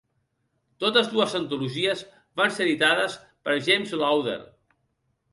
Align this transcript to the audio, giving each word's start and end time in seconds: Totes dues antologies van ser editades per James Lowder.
Totes 0.83 1.09
dues 1.09 1.33
antologies 1.39 2.01
van 2.41 2.55
ser 2.55 2.63
editades 2.67 3.17
per 3.49 3.57
James 3.69 3.93
Lowder. 4.05 4.39